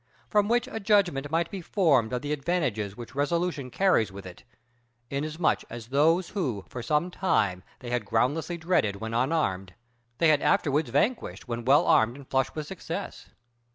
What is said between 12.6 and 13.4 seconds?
success.